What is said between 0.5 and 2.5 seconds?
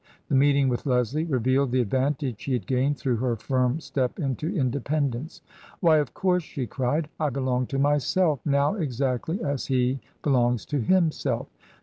with Leslie revealed the advantage